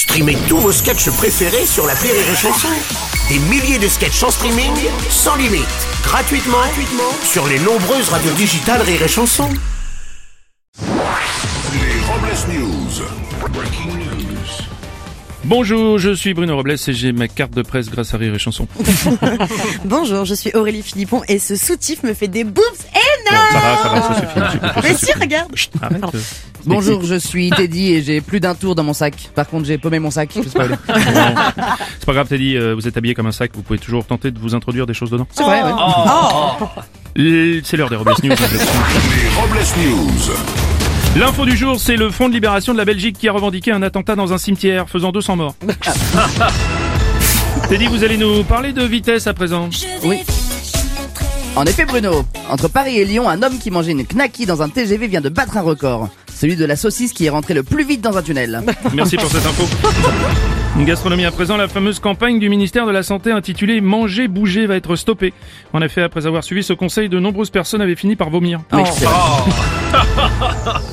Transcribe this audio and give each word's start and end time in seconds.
Streamez 0.00 0.38
tous 0.48 0.56
vos 0.56 0.72
sketchs 0.72 1.10
préférés 1.10 1.66
sur 1.66 1.86
la 1.86 1.92
Rire 1.92 2.14
et 2.14 2.34
Chanson. 2.34 2.68
Des 3.28 3.38
milliers 3.38 3.78
de 3.78 3.86
sketchs 3.86 4.22
en 4.22 4.30
streaming, 4.30 4.72
sans 5.10 5.36
limite, 5.36 5.66
gratuitement, 6.02 6.56
gratuitement 6.56 7.12
sur 7.22 7.46
les 7.46 7.58
nombreuses 7.58 8.08
radios 8.08 8.32
digitales 8.32 8.80
Rire 8.80 9.02
et 9.02 9.08
Chanson. 9.08 9.46
Les 10.78 12.00
Robles 12.06 12.32
News. 12.48 13.02
Breaking 13.52 13.98
news. 13.98 14.64
Bonjour, 15.44 15.98
je 15.98 16.14
suis 16.14 16.32
Bruno 16.32 16.56
Robles 16.56 16.72
et 16.72 16.92
j'ai 16.94 17.12
ma 17.12 17.28
carte 17.28 17.52
de 17.52 17.60
presse 17.60 17.90
grâce 17.90 18.14
à 18.14 18.16
Rire 18.16 18.34
et 18.34 18.38
Chanson. 18.38 18.66
Bonjour, 19.84 20.24
je 20.24 20.32
suis 20.32 20.50
Aurélie 20.54 20.82
Philippon 20.82 21.20
et 21.28 21.38
ce 21.38 21.56
soutif 21.56 22.04
me 22.04 22.14
fait 22.14 22.28
des 22.28 22.44
boobs 22.44 22.64
Bon, 23.30 23.36
énormes. 23.36 23.52
ça 23.52 23.60
va, 23.60 23.76
ça 23.76 23.88
va, 23.88 24.02
ça 24.02 24.20
suffit. 24.20 24.82
Mais 24.82 24.94
si, 24.96 25.12
regarde. 25.12 25.52
Arrête. 25.82 26.02
Bonjour, 26.66 27.02
je 27.04 27.14
suis 27.16 27.50
Teddy 27.50 27.92
et 27.92 28.02
j'ai 28.02 28.20
plus 28.20 28.40
d'un 28.40 28.54
tour 28.54 28.74
dans 28.74 28.82
mon 28.82 28.92
sac. 28.92 29.14
Par 29.34 29.48
contre, 29.48 29.66
j'ai 29.66 29.78
paumé 29.78 29.98
mon 29.98 30.10
sac. 30.10 30.30
C'est 30.34 30.52
pas 30.52 30.68
grave. 30.68 30.78
C'est 31.98 32.06
pas 32.06 32.12
grave, 32.12 32.28
Teddy, 32.28 32.56
euh, 32.56 32.74
vous 32.74 32.86
êtes 32.86 32.96
habillé 32.96 33.14
comme 33.14 33.26
un 33.26 33.32
sac, 33.32 33.50
vous 33.54 33.62
pouvez 33.62 33.78
toujours 33.78 34.04
tenter 34.04 34.30
de 34.30 34.38
vous 34.38 34.54
introduire 34.54 34.86
des 34.86 34.94
choses 34.94 35.10
dedans. 35.10 35.26
C'est 35.32 35.42
vrai, 35.42 35.62
ouais. 35.62 35.72
Euh, 37.18 37.60
C'est 37.64 37.76
l'heure 37.76 37.90
des 37.90 37.96
Robles 37.96 38.12
News. 38.22 38.30
Les 38.30 39.40
Robles 39.40 39.58
News. 39.78 40.32
L'info 41.18 41.44
du 41.44 41.56
jour, 41.56 41.80
c'est 41.80 41.96
le 41.96 42.10
Front 42.10 42.28
de 42.28 42.34
libération 42.34 42.72
de 42.72 42.78
la 42.78 42.84
Belgique 42.84 43.16
qui 43.18 43.28
a 43.28 43.32
revendiqué 43.32 43.72
un 43.72 43.82
attentat 43.82 44.14
dans 44.14 44.32
un 44.32 44.38
cimetière, 44.38 44.88
faisant 44.88 45.10
200 45.10 45.36
morts. 45.36 45.54
Teddy, 47.68 47.86
vous 47.86 48.04
allez 48.04 48.16
nous 48.16 48.44
parler 48.44 48.72
de 48.72 48.84
vitesse 48.84 49.26
à 49.26 49.34
présent. 49.34 49.68
Oui. 50.04 50.18
En 51.56 51.64
effet, 51.64 51.84
Bruno, 51.84 52.24
entre 52.48 52.68
Paris 52.68 52.98
et 52.98 53.04
Lyon, 53.04 53.28
un 53.28 53.42
homme 53.42 53.58
qui 53.58 53.72
mangeait 53.72 53.90
une 53.90 54.06
knacky 54.06 54.46
dans 54.46 54.62
un 54.62 54.68
TGV 54.68 55.08
vient 55.08 55.20
de 55.20 55.28
battre 55.28 55.56
un 55.56 55.62
record. 55.62 56.08
Celui 56.40 56.56
de 56.56 56.64
la 56.64 56.74
saucisse 56.74 57.12
qui 57.12 57.26
est 57.26 57.28
rentré 57.28 57.52
le 57.52 57.62
plus 57.62 57.84
vite 57.84 58.00
dans 58.00 58.16
un 58.16 58.22
tunnel. 58.22 58.62
Merci 58.94 59.16
pour 59.16 59.30
cette 59.30 59.44
info. 59.44 59.64
Une 60.76 60.84
gastronomie 60.84 61.24
à 61.24 61.32
présent, 61.32 61.56
la 61.56 61.66
fameuse 61.66 61.98
campagne 61.98 62.38
du 62.38 62.48
ministère 62.48 62.86
de 62.86 62.92
la 62.92 63.02
Santé 63.02 63.32
intitulée 63.32 63.80
Manger, 63.80 64.28
bouger 64.28 64.66
va 64.66 64.76
être 64.76 64.94
stoppée. 64.94 65.34
En 65.72 65.82
effet, 65.82 66.00
après 66.00 66.26
avoir 66.26 66.44
suivi 66.44 66.62
ce 66.62 66.72
conseil, 66.72 67.08
de 67.08 67.18
nombreuses 67.18 67.50
personnes 67.50 67.82
avaient 67.82 67.96
fini 67.96 68.14
par 68.14 68.30
vomir. 68.30 68.60
Vrai. 68.70 68.84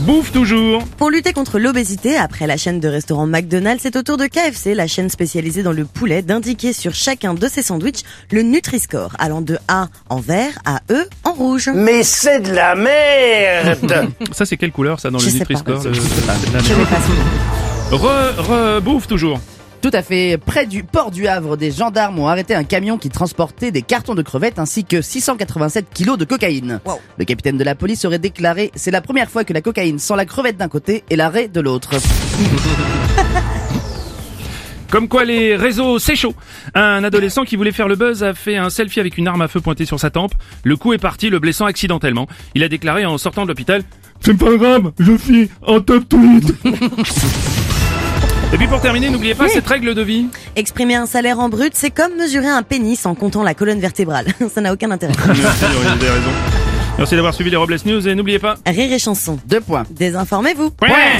Bouffe 0.00 0.32
toujours 0.32 0.82
Pour 0.96 1.10
lutter 1.10 1.34
contre 1.34 1.58
l'obésité, 1.58 2.16
après 2.16 2.46
la 2.46 2.56
chaîne 2.56 2.80
de 2.80 2.88
restaurants 2.88 3.26
McDonald's, 3.26 3.82
c'est 3.82 3.96
au 3.96 4.02
tour 4.02 4.16
de 4.16 4.26
KFC, 4.26 4.74
la 4.74 4.86
chaîne 4.86 5.10
spécialisée 5.10 5.62
dans 5.62 5.72
le 5.72 5.84
poulet, 5.84 6.22
d'indiquer 6.22 6.72
sur 6.72 6.94
chacun 6.94 7.34
de 7.34 7.46
ses 7.46 7.62
sandwichs 7.62 8.04
le 8.32 8.42
Nutri-Score, 8.42 9.16
allant 9.18 9.42
de 9.42 9.58
A 9.68 9.88
en 10.08 10.18
vert 10.18 10.58
à 10.64 10.80
E 10.90 11.06
en 11.24 11.32
rouge. 11.32 11.70
Mais 11.74 12.02
c'est 12.02 12.40
de 12.40 12.52
la 12.52 12.74
merde 12.74 14.08
Ça, 14.32 14.46
c'est 14.46 14.56
quelle 14.56 14.72
couleur, 14.72 14.98
ça, 14.98 15.10
dans 15.10 15.18
Je 15.18 15.26
le 15.26 15.32
Nutri-Score 15.32 15.82
Je 15.82 16.00
pas. 16.24 17.96
Re, 17.96 18.78
re, 18.78 18.80
bouffe 18.80 19.06
toujours 19.06 19.38
Tout 19.80 19.90
à 19.92 20.02
fait. 20.02 20.38
Près 20.38 20.66
du 20.66 20.82
port 20.82 21.10
du 21.10 21.28
Havre, 21.28 21.56
des 21.56 21.70
gendarmes 21.70 22.18
ont 22.18 22.26
arrêté 22.28 22.54
un 22.54 22.64
camion 22.64 22.98
qui 22.98 23.10
transportait 23.10 23.70
des 23.70 23.82
cartons 23.82 24.14
de 24.14 24.22
crevettes 24.22 24.58
ainsi 24.58 24.84
que 24.84 25.00
687 25.00 25.86
kilos 25.92 26.18
de 26.18 26.24
cocaïne. 26.24 26.80
Wow. 26.84 27.00
Le 27.16 27.24
capitaine 27.24 27.56
de 27.56 27.64
la 27.64 27.74
police 27.74 28.04
aurait 28.04 28.18
déclaré 28.18 28.72
C'est 28.74 28.90
la 28.90 29.00
première 29.00 29.30
fois 29.30 29.44
que 29.44 29.52
la 29.52 29.60
cocaïne 29.60 29.98
sent 29.98 30.16
la 30.16 30.24
crevette 30.26 30.56
d'un 30.56 30.68
côté 30.68 31.04
et 31.10 31.16
l'arrêt 31.16 31.48
de 31.48 31.60
l'autre. 31.60 31.90
Comme 34.90 35.06
quoi 35.06 35.24
les 35.24 35.54
réseaux, 35.54 35.98
c'est 35.98 36.16
chaud. 36.16 36.34
Un 36.74 37.04
adolescent 37.04 37.44
qui 37.44 37.56
voulait 37.56 37.72
faire 37.72 37.88
le 37.88 37.96
buzz 37.96 38.22
a 38.24 38.32
fait 38.32 38.56
un 38.56 38.70
selfie 38.70 39.00
avec 39.00 39.18
une 39.18 39.28
arme 39.28 39.42
à 39.42 39.48
feu 39.48 39.60
pointée 39.60 39.84
sur 39.84 40.00
sa 40.00 40.08
tempe. 40.08 40.32
Le 40.64 40.76
coup 40.76 40.94
est 40.94 40.98
parti, 40.98 41.28
le 41.28 41.38
blessant 41.38 41.66
accidentellement. 41.66 42.26
Il 42.54 42.64
a 42.64 42.68
déclaré 42.68 43.04
en 43.04 43.18
sortant 43.18 43.42
de 43.42 43.48
l'hôpital 43.48 43.82
C'est 44.20 44.36
pas 44.36 44.56
grave, 44.56 44.92
je 44.98 45.16
suis 45.16 45.50
en 45.66 45.80
top 45.80 46.08
tweet. 46.08 46.54
Et 48.52 48.56
puis 48.56 48.66
pour 48.66 48.80
terminer, 48.80 49.10
n'oubliez 49.10 49.34
pas 49.34 49.48
cette 49.48 49.66
règle 49.66 49.94
de 49.94 50.02
vie. 50.02 50.26
Exprimer 50.56 50.94
un 50.94 51.04
salaire 51.06 51.38
en 51.38 51.50
brut, 51.50 51.72
c'est 51.74 51.90
comme 51.90 52.16
mesurer 52.16 52.48
un 52.48 52.62
pénis 52.62 53.04
en 53.04 53.14
comptant 53.14 53.42
la 53.42 53.52
colonne 53.54 53.80
vertébrale. 53.80 54.26
Ça 54.54 54.60
n'a 54.62 54.72
aucun 54.72 54.90
intérêt. 54.90 55.12
Merci, 55.26 55.64
Aurélie, 55.64 55.98
vous 55.98 56.04
avez 56.04 56.08
raison. 56.10 56.30
Merci 56.96 57.14
d'avoir 57.14 57.34
suivi 57.34 57.50
les 57.50 57.56
Robles 57.56 57.76
News 57.84 58.08
et 58.08 58.14
n'oubliez 58.14 58.38
pas. 58.38 58.56
Rire 58.66 58.92
et 58.92 58.98
chanson. 58.98 59.38
Deux 59.46 59.60
points. 59.60 59.84
Désinformez-vous. 59.90 60.72
Ouais 60.82 61.18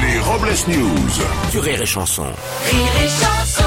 Les 0.00 0.20
Robles 0.20 0.54
News. 0.68 1.50
Sur 1.50 1.62
Rire 1.62 1.82
et 1.82 1.86
Chanson. 1.86 2.22
Rire 2.22 3.04
et 3.04 3.08
chanson 3.08 3.63